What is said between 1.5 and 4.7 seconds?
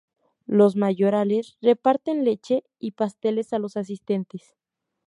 reparten leche y pasteles a los asistentes.